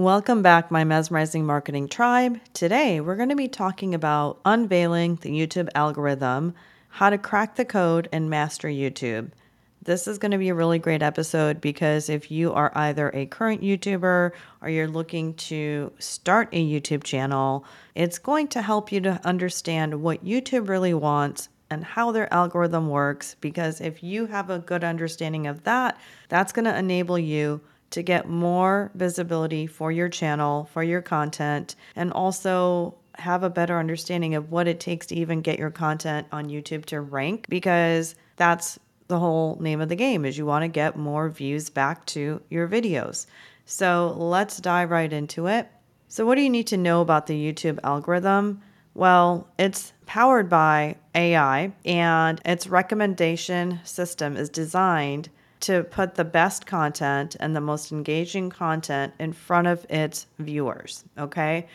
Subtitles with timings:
[0.00, 2.40] Welcome back, my mesmerizing marketing tribe.
[2.54, 6.54] Today, we're going to be talking about unveiling the YouTube algorithm,
[6.88, 9.32] how to crack the code and master YouTube.
[9.82, 13.26] This is going to be a really great episode because if you are either a
[13.26, 14.32] current YouTuber
[14.62, 20.00] or you're looking to start a YouTube channel, it's going to help you to understand
[20.00, 23.36] what YouTube really wants and how their algorithm works.
[23.42, 27.60] Because if you have a good understanding of that, that's going to enable you
[27.90, 33.78] to get more visibility for your channel, for your content, and also have a better
[33.78, 38.14] understanding of what it takes to even get your content on YouTube to rank because
[38.36, 42.06] that's the whole name of the game is you want to get more views back
[42.06, 43.26] to your videos.
[43.66, 45.68] So, let's dive right into it.
[46.08, 48.62] So, what do you need to know about the YouTube algorithm?
[48.94, 55.28] Well, it's powered by AI and its recommendation system is designed
[55.60, 61.04] to put the best content and the most engaging content in front of its viewers.
[61.18, 61.68] Okay.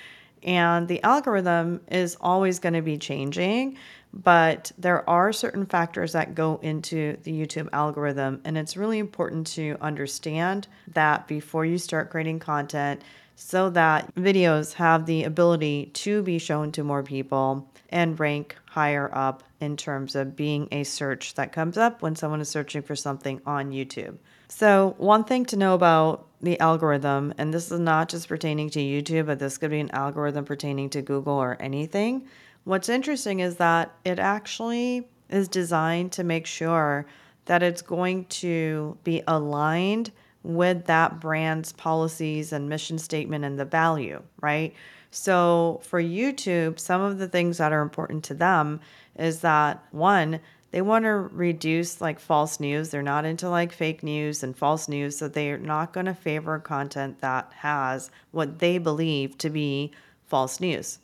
[0.43, 3.77] And the algorithm is always going to be changing,
[4.13, 8.41] but there are certain factors that go into the YouTube algorithm.
[8.45, 13.01] And it's really important to understand that before you start creating content
[13.35, 19.09] so that videos have the ability to be shown to more people and rank higher
[19.13, 22.95] up in terms of being a search that comes up when someone is searching for
[22.95, 24.17] something on YouTube.
[24.47, 28.79] So, one thing to know about the algorithm, and this is not just pertaining to
[28.79, 32.27] YouTube, but this could be an algorithm pertaining to Google or anything.
[32.63, 37.05] What's interesting is that it actually is designed to make sure
[37.45, 40.11] that it's going to be aligned
[40.45, 44.73] with that brand's policies and mission statement and the value, right?
[45.11, 48.79] So for YouTube, some of the things that are important to them
[49.17, 50.39] is that one,
[50.71, 52.89] they want to reduce like false news.
[52.89, 55.17] They're not into like fake news and false news.
[55.17, 59.91] So they're not going to favor content that has what they believe to be
[60.27, 60.99] false news.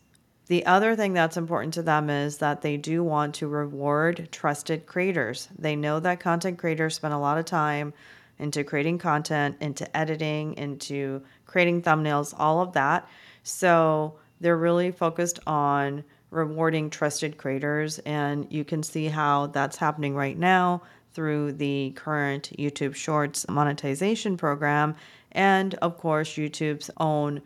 [0.48, 4.86] The other thing that's important to them is that they do want to reward trusted
[4.86, 5.48] creators.
[5.58, 7.94] They know that content creators spend a lot of time
[8.42, 13.08] into creating content, into editing, into creating thumbnails, all of that.
[13.44, 20.16] So they're really focused on rewarding trusted creators, and you can see how that's happening
[20.16, 20.82] right now
[21.14, 24.96] through the current YouTube Shorts monetization program,
[25.34, 27.42] and of course, YouTube's own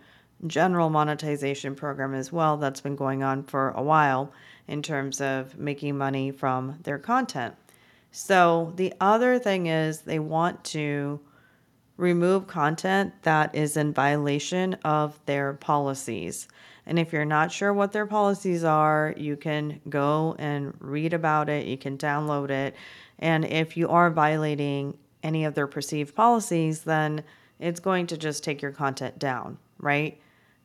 [0.47, 4.31] general monetization program as well that's been going on for a while
[4.67, 7.55] in terms of making money from their content.
[8.18, 11.20] So, the other thing is they want to
[11.98, 16.48] remove content that is in violation of their policies.
[16.86, 21.50] And if you're not sure what their policies are, you can go and read about
[21.50, 22.78] it, you can download it.
[23.20, 27.22] And if you are violating any of their perceived policies, then
[27.59, 30.18] it's going to just take your content down, right?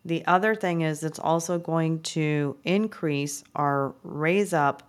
[0.05, 4.85] The other thing is it's also going to increase or raise up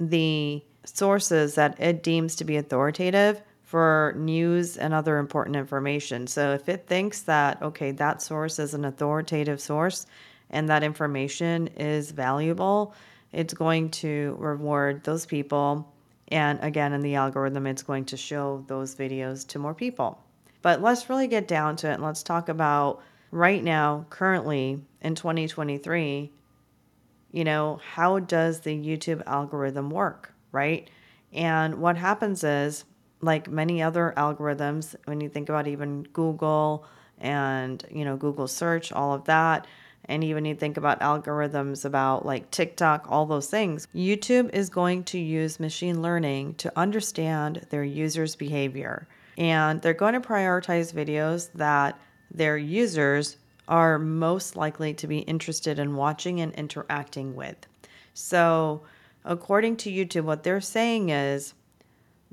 [0.00, 6.26] the sources that it deems to be authoritative for news and other important information.
[6.26, 10.06] So if it thinks that, okay, that source is an authoritative source
[10.50, 12.94] and that information is valuable,
[13.32, 15.92] it's going to reward those people.
[16.28, 20.22] And again, in the algorithm, it's going to show those videos to more people.
[20.62, 25.14] But let's really get down to it and let's talk about right now, currently in
[25.14, 26.30] 2023,
[27.32, 30.88] you know, how does the YouTube algorithm work, right?
[31.32, 32.84] And what happens is
[33.20, 36.86] like many other algorithms, when you think about even Google
[37.18, 39.66] and, you know, Google search, all of that,
[40.06, 45.04] and even you think about algorithms about like TikTok, all those things, YouTube is going
[45.04, 49.08] to use machine learning to understand their users' behavior.
[49.36, 51.98] And they're going to prioritize videos that
[52.30, 57.56] their users are most likely to be interested in watching and interacting with.
[58.12, 58.82] So,
[59.24, 61.54] according to YouTube, what they're saying is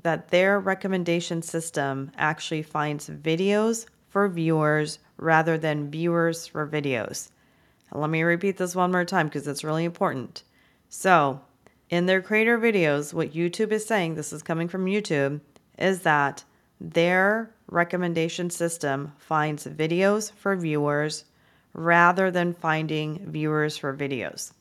[0.02, 7.30] that their recommendation system actually finds videos for viewers rather than viewers for videos.
[7.90, 10.42] And let me repeat this one more time because it's really important.
[10.88, 11.40] So,
[11.88, 15.40] in their creator videos, what YouTube is saying, this is coming from YouTube,
[15.78, 16.44] is that
[16.80, 21.24] their recommendation system finds videos for viewers
[21.74, 24.52] rather than finding viewers for videos.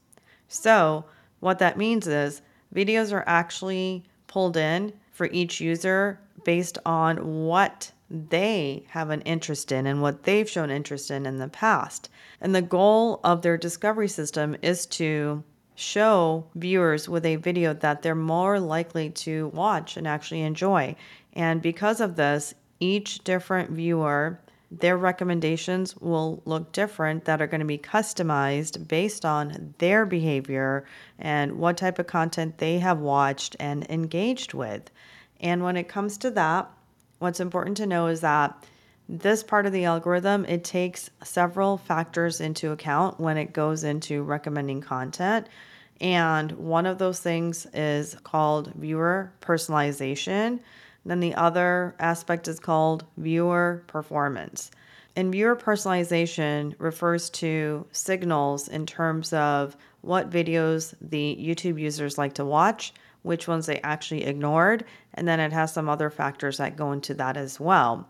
[0.47, 1.05] So,
[1.41, 2.41] what that means is
[2.73, 9.71] videos are actually pulled in for each user based on what they have an interest
[9.71, 12.09] in and what they've shown interest in in the past.
[12.39, 15.43] And the goal of their discovery system is to
[15.75, 20.95] show viewers with a video that they're more likely to watch and actually enjoy.
[21.33, 24.39] And because of this, each different viewer
[24.71, 30.85] their recommendations will look different that are going to be customized based on their behavior
[31.19, 34.89] and what type of content they have watched and engaged with.
[35.41, 36.71] And when it comes to that,
[37.19, 38.65] what's important to know is that
[39.09, 44.23] this part of the algorithm it takes several factors into account when it goes into
[44.23, 45.47] recommending content
[45.99, 50.59] and one of those things is called viewer personalization
[51.05, 54.71] then the other aspect is called viewer performance.
[55.15, 62.33] And viewer personalization refers to signals in terms of what videos the YouTube users like
[62.35, 62.93] to watch,
[63.23, 67.13] which ones they actually ignored, and then it has some other factors that go into
[67.15, 68.07] that as well.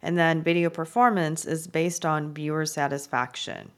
[0.00, 3.70] And then video performance is based on viewer satisfaction.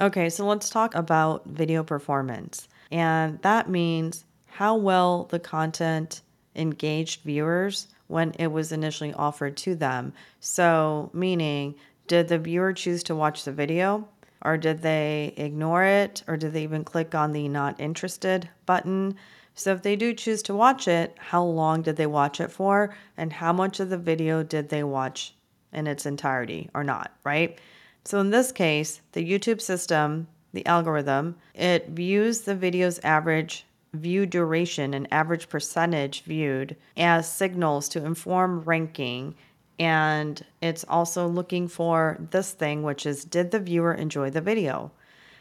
[0.00, 2.68] Okay, so let's talk about video performance.
[2.90, 6.22] And that means how well the content
[6.54, 10.12] engaged viewers when it was initially offered to them.
[10.40, 11.74] So, meaning,
[12.06, 14.08] did the viewer choose to watch the video?
[14.42, 16.22] Or did they ignore it?
[16.26, 19.16] Or did they even click on the not interested button?
[19.54, 22.94] So, if they do choose to watch it, how long did they watch it for?
[23.16, 25.34] And how much of the video did they watch
[25.72, 27.58] in its entirety or not, right?
[28.04, 34.26] So, in this case, the YouTube system, the algorithm, it views the video's average view
[34.26, 39.34] duration and average percentage viewed as signals to inform ranking.
[39.78, 44.90] And it's also looking for this thing, which is did the viewer enjoy the video?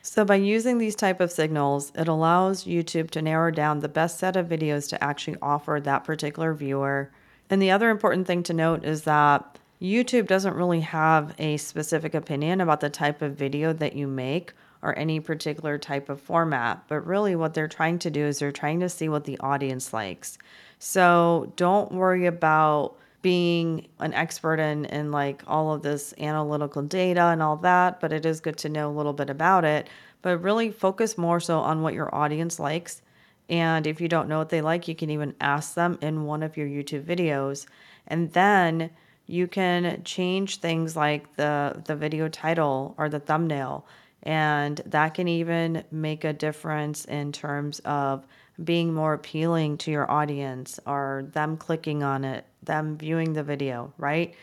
[0.02, 4.20] So by using these type of signals, it allows YouTube to narrow down the best
[4.20, 7.12] set of videos to actually offer that particular viewer.
[7.50, 12.14] And the other important thing to note is that YouTube doesn't really have a specific
[12.16, 16.84] opinion about the type of video that you make or any particular type of format.
[16.88, 19.94] But really, what they're trying to do is they're trying to see what the audience
[19.94, 20.38] likes.
[20.80, 27.24] So don't worry about being an expert in, in like all of this analytical data
[27.24, 29.90] and all that, but it is good to know a little bit about it.
[30.22, 33.02] But really focus more so on what your audience likes.
[33.50, 36.44] And if you don't know what they like, you can even ask them in one
[36.44, 37.66] of your YouTube videos.
[38.08, 38.90] And then
[39.26, 43.86] you can change things like the the video title or the thumbnail
[44.24, 48.26] and that can even make a difference in terms of
[48.64, 53.94] being more appealing to your audience or them clicking on it, them viewing the video,
[53.98, 54.36] right?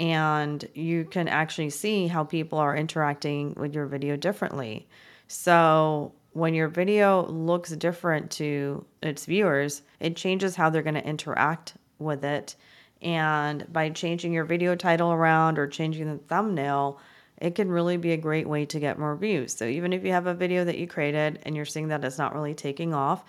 [0.00, 4.88] And you can actually see how people are interacting with your video differently.
[5.28, 11.06] So when your video looks different to its viewers, it changes how they're going to
[11.06, 12.56] interact with it.
[13.00, 16.98] And by changing your video title around or changing the thumbnail,
[17.42, 19.52] it can really be a great way to get more views.
[19.52, 22.16] So even if you have a video that you created and you're seeing that it's
[22.16, 23.24] not really taking off,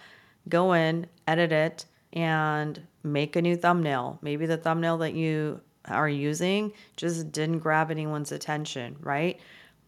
[0.47, 4.19] go in, edit it, and make a new thumbnail.
[4.21, 9.39] Maybe the thumbnail that you are using just didn't grab anyone's attention, right?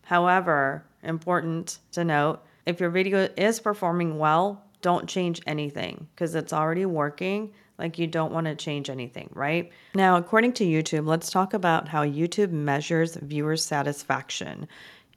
[0.01, 6.51] However, important to note, if your video is performing well, don't change anything because it's
[6.51, 7.53] already working.
[7.77, 9.72] Like you don't want to change anything, right?
[9.96, 14.67] Now, according to YouTube, let's talk about how YouTube measures viewer satisfaction.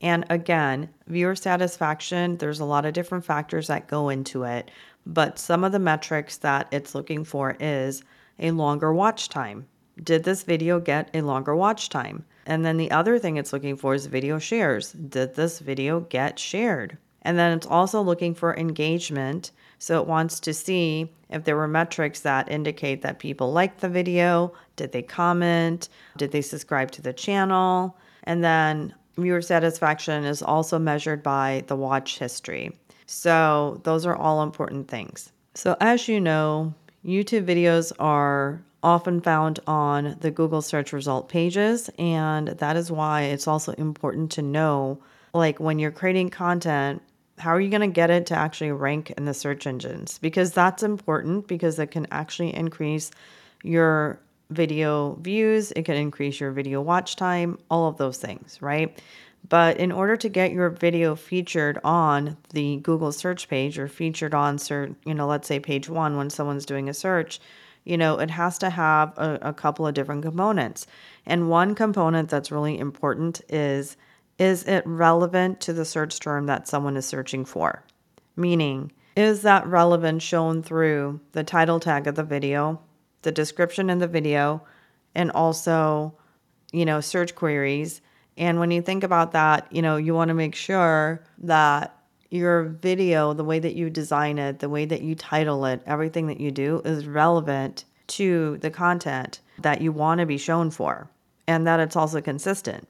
[0.01, 4.71] And again, viewer satisfaction, there's a lot of different factors that go into it,
[5.07, 8.03] but some of the metrics that it's looking for is
[8.39, 9.67] a longer watch time.
[10.03, 12.25] Did this video get a longer watch time?
[12.47, 14.93] And then the other thing it's looking for is video shares.
[14.93, 16.97] Did this video get shared?
[17.23, 21.69] And then it's also looking for engagement so it wants to see if there were
[21.69, 27.03] metrics that indicate that people liked the video, did they comment, did they subscribe to
[27.03, 32.77] the channel, and then viewer satisfaction is also measured by the watch history.
[33.07, 35.33] So those are all important things.
[35.55, 41.91] So as you know, YouTube videos are often found on the Google search result pages
[41.99, 45.01] and that is why it's also important to know
[45.35, 47.03] like when you're creating content
[47.39, 50.19] how are you going to get it to actually rank in the search engines?
[50.19, 53.11] Because that's important because it can actually increase
[53.63, 59.01] your video views, it can increase your video watch time, all of those things, right?
[59.49, 64.35] But in order to get your video featured on the Google search page or featured
[64.35, 64.59] on,
[65.05, 67.41] you know, let's say page one when someone's doing a search,
[67.85, 70.87] you know, it has to have a, a couple of different components.
[71.25, 73.97] And one component that's really important is
[74.39, 77.85] is it relevant to the search term that someone is searching for?
[78.37, 82.81] Meaning, is that relevance shown through the title tag of the video,
[83.23, 84.63] the description in the video,
[85.15, 86.15] and also,
[86.71, 88.01] you know, search queries?
[88.37, 91.97] And when you think about that, you know, you want to make sure that
[92.31, 96.29] your video, the way that you design it, the way that you title it, everything
[96.29, 101.11] that you do is relevant to the content that you want to be shown for
[101.49, 102.87] and that it's also consistent.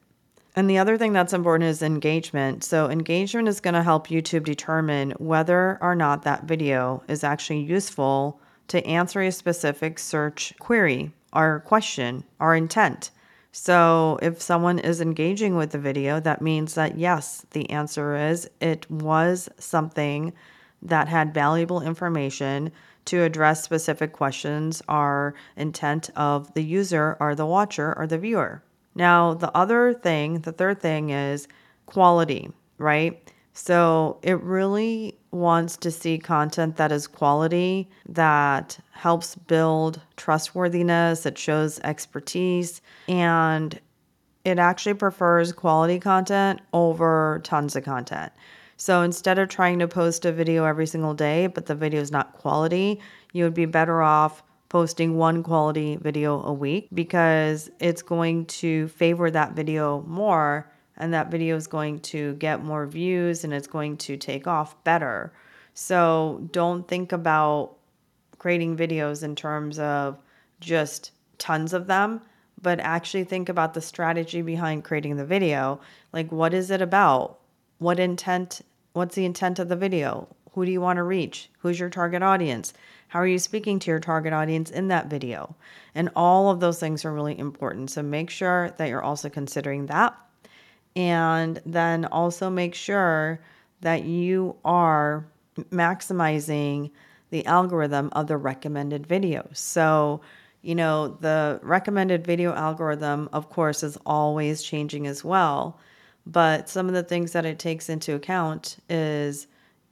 [0.57, 2.65] And the other thing that's important is engagement.
[2.65, 7.61] So, engagement is going to help YouTube determine whether or not that video is actually
[7.61, 13.11] useful to answer a specific search query or question or intent.
[13.53, 18.49] So, if someone is engaging with the video, that means that yes, the answer is
[18.61, 20.33] it was something
[20.83, 22.73] that had valuable information
[23.07, 28.63] to address specific questions or intent of the user or the watcher or the viewer.
[28.99, 31.47] Now, the other thing, the third thing is
[31.87, 33.33] quality, right?
[33.53, 41.39] So it really wants to see content that is quality, that helps build trustworthiness, it
[41.39, 43.79] shows expertise, and
[44.45, 48.33] it actually prefers quality content over tons of content.
[48.79, 52.11] So instead of trying to post a video every single day, but the video is
[52.11, 53.01] not quality,
[53.33, 58.89] you would be better off posting one quality video a week because it's going to
[58.89, 63.67] favor that video more and that video is going to get more views and it's
[63.67, 65.33] going to take off better.
[65.75, 67.77] So don't think about
[68.39, 70.19] creating videos in terms of
[70.61, 72.21] just tons of them,
[72.61, 75.81] but actually think about the strategy behind creating the video.
[76.13, 77.39] Like, what is it about?
[77.79, 78.61] What intent?
[78.93, 80.29] What's the intent of the video?
[80.53, 81.51] Who do you want to reach?
[81.59, 82.73] Who's your target audience?
[83.09, 85.55] How are you speaking to your target audience in that video?
[85.95, 87.91] And all of those things are really important.
[87.91, 90.17] So make sure that you're also considering that.
[90.97, 93.41] And then also make sure
[93.81, 95.27] that you are
[95.71, 96.91] maximizing
[97.31, 99.57] the algorithm of the recommended videos.
[99.57, 100.21] So,
[100.63, 105.79] you know, the recommended video algorithm, of course, is always changing as well.
[106.27, 109.47] But some of the things that it takes into account is,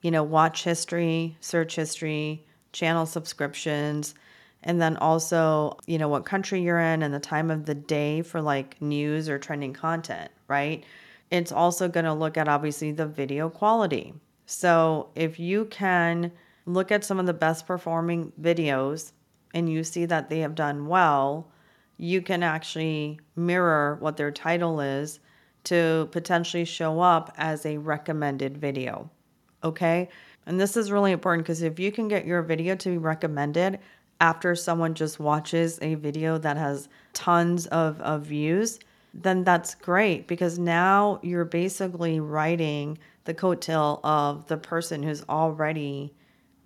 [0.07, 4.15] you know, watch history, search history, channel subscriptions,
[4.63, 8.23] and then also, you know, what country you're in and the time of the day
[8.23, 10.85] for like news or trending content, right?
[11.33, 14.15] It's also going to look at obviously the video quality.
[14.47, 16.31] So if you can
[16.67, 19.11] look at some of the best performing videos
[19.55, 21.51] and you see that they have done well,
[21.97, 25.19] you can actually mirror what their title is
[25.65, 29.11] to potentially show up as a recommended video.
[29.67, 30.09] Okay?
[30.47, 33.81] And this is really important because if you can get your video to be recommended
[34.21, 38.79] after someone just watches a video that has tons of, of views,
[39.13, 46.15] then that's great because now you're basically writing the coattail of the person who's already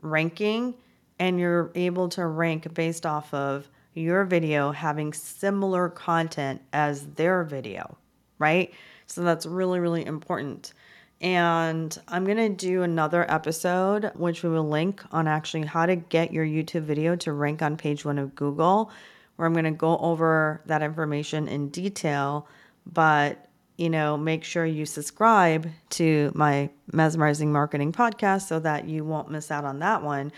[0.03, 0.75] ranking
[1.19, 7.45] and you're able to rank based off of your video having similar content as their
[7.45, 7.97] video,
[8.39, 8.73] right?
[9.07, 10.73] So that's really, really important.
[11.21, 15.97] And I'm going to do another episode, which we will link on actually how to
[15.97, 18.91] get your YouTube video to rank on page one of Google,
[19.37, 22.49] where I'm going to go over that information in detail.
[22.91, 29.05] But, you know, make sure you subscribe to my Mesmerizing Marketing podcast so that you
[29.05, 30.33] won't miss out on that one.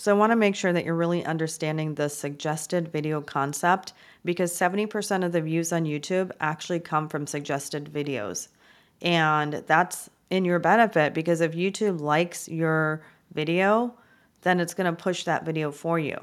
[0.00, 3.92] So, I want to make sure that you're really understanding the suggested video concept
[4.24, 8.46] because 70% of the views on YouTube actually come from suggested videos.
[9.02, 13.94] And that's in your benefit because if YouTube likes your video,
[14.42, 16.18] then it's going to push that video for you,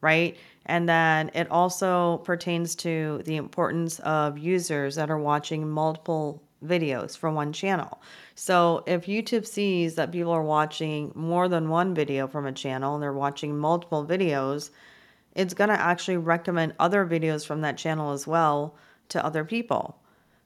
[0.00, 0.36] right?
[0.66, 7.16] And then it also pertains to the importance of users that are watching multiple videos
[7.16, 8.00] from one channel.
[8.34, 12.94] So if YouTube sees that people are watching more than one video from a channel
[12.94, 14.70] and they're watching multiple videos,
[15.34, 18.76] it's going to actually recommend other videos from that channel as well
[19.10, 19.98] to other people.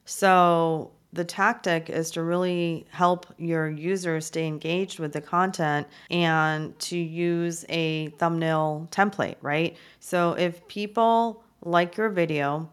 [0.05, 6.77] So the tactic is to really help your users stay engaged with the content and
[6.79, 9.75] to use a thumbnail template, right?
[9.99, 12.69] So if people like your video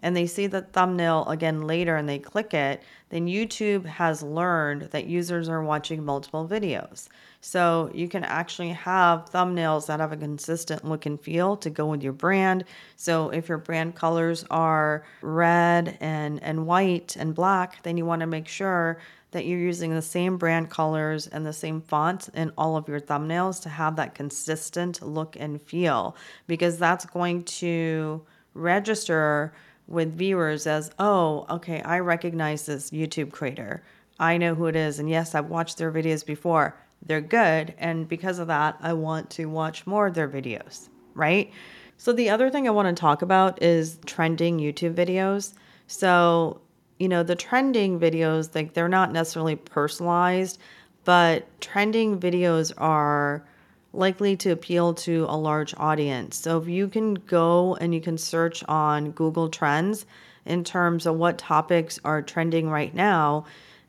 [0.00, 4.82] and they see the thumbnail again later and they click it, then YouTube has learned
[4.92, 7.08] that users are watching multiple videos.
[7.40, 11.86] So you can actually have thumbnails that have a consistent look and feel to go
[11.86, 12.64] with your brand.
[12.96, 18.20] So if your brand colors are red and, and white and black, then you want
[18.20, 18.98] to make sure
[19.32, 23.00] that you're using the same brand colors and the same fonts in all of your
[23.00, 26.16] thumbnails to have that consistent look and feel
[26.46, 28.24] because that's going to
[28.54, 29.52] register
[29.88, 33.82] with viewers as, oh, okay, I recognize this YouTube creator.
[34.18, 34.98] I know who it is.
[34.98, 36.76] And yes, I've watched their videos before.
[37.04, 37.74] They're good.
[37.78, 41.52] And because of that, I want to watch more of their videos, right?
[41.98, 45.54] So, the other thing I want to talk about is trending YouTube videos.
[45.86, 46.60] So,
[46.98, 50.58] you know, the trending videos, like they're not necessarily personalized,
[51.04, 53.46] but trending videos are
[53.92, 56.36] likely to appeal to a large audience.
[56.36, 60.04] So if you can go and you can search on Google Trends
[60.44, 63.46] in terms of what topics are trending right now,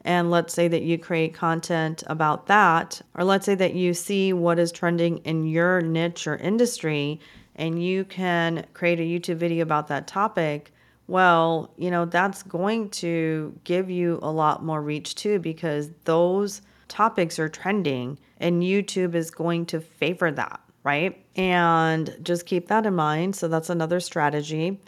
[0.08, 4.34] and let's say that you create content about that, or let's say that you see
[4.34, 7.20] what is trending in your niche or industry,
[7.56, 10.72] and you can create a YouTube video about that topic
[11.08, 16.62] well, you know, that's going to give you a lot more reach too because those
[16.90, 21.24] topics are trending and YouTube is going to favor that, right?
[21.38, 23.36] And just keep that in mind.
[23.36, 24.80] So that's another strategy.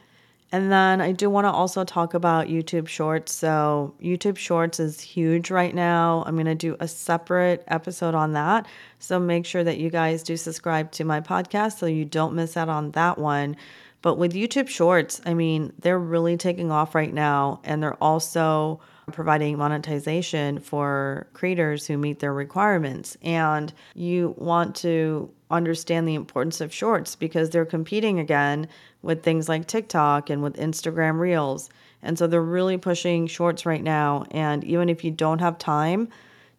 [0.51, 3.33] And then I do want to also talk about YouTube Shorts.
[3.33, 6.23] So, YouTube Shorts is huge right now.
[6.25, 8.65] I'm going to do a separate episode on that.
[8.97, 12.57] So, make sure that you guys do subscribe to my podcast so you don't miss
[12.57, 13.57] out on that one.
[14.01, 18.79] But with YouTube Shorts, I mean, they're really taking off right now, and they're also
[19.13, 23.17] providing monetization for creators who meet their requirements.
[23.21, 28.67] And you want to understand the importance of shorts because they're competing again
[29.01, 31.69] with things like TikTok and with Instagram Reels.
[32.01, 34.25] And so they're really pushing shorts right now.
[34.31, 36.09] And even if you don't have time,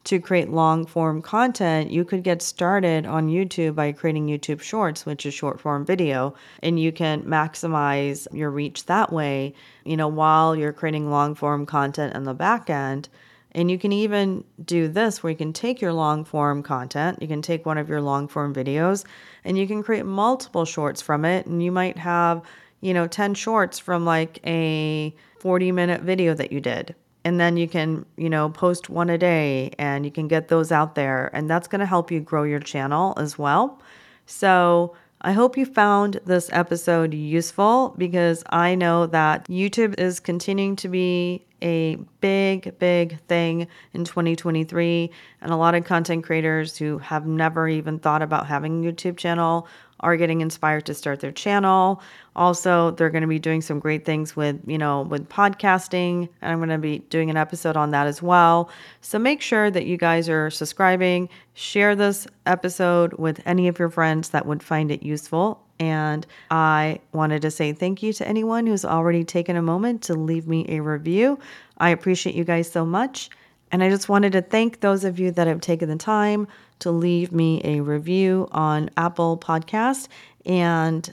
[0.04, 5.04] to create long form content, you could get started on YouTube by creating YouTube Shorts,
[5.04, 9.54] which is short form video, and you can maximize your reach that way,
[9.84, 13.08] you know, while you're creating long form content on the back end.
[13.52, 17.28] And you can even do this where you can take your long form content, you
[17.28, 19.04] can take one of your long form videos,
[19.44, 21.46] and you can create multiple shorts from it.
[21.46, 22.42] And you might have,
[22.80, 27.56] you know, 10 shorts from like a 40 minute video that you did and then
[27.56, 31.30] you can you know post one a day and you can get those out there
[31.32, 33.80] and that's going to help you grow your channel as well.
[34.26, 40.76] So i hope you found this episode useful because i know that youtube is continuing
[40.76, 45.10] to be a big big thing in 2023
[45.42, 49.16] and a lot of content creators who have never even thought about having a youtube
[49.16, 49.68] channel
[50.00, 52.02] are getting inspired to start their channel.
[52.36, 56.52] Also, they're going to be doing some great things with, you know, with podcasting, and
[56.52, 58.70] I'm going to be doing an episode on that as well.
[59.00, 63.90] So make sure that you guys are subscribing, share this episode with any of your
[63.90, 65.62] friends that would find it useful.
[65.78, 70.14] And I wanted to say thank you to anyone who's already taken a moment to
[70.14, 71.38] leave me a review.
[71.78, 73.30] I appreciate you guys so much.
[73.72, 76.48] And I just wanted to thank those of you that have taken the time
[76.80, 80.08] to leave me a review on Apple Podcast.
[80.44, 81.12] And